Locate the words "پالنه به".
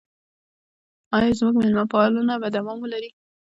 1.91-2.47